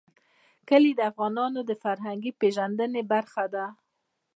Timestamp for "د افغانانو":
0.95-1.59